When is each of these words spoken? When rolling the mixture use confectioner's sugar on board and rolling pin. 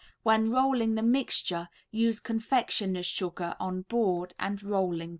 When 0.23 0.49
rolling 0.49 0.95
the 0.95 1.03
mixture 1.03 1.69
use 1.91 2.19
confectioner's 2.19 3.05
sugar 3.05 3.55
on 3.59 3.83
board 3.83 4.33
and 4.39 4.63
rolling 4.63 5.09
pin. 5.09 5.09